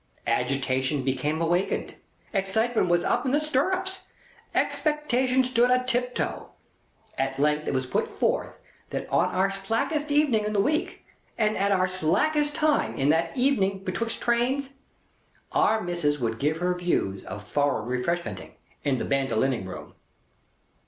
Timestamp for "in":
3.23-3.31, 10.43-10.53, 18.83-18.97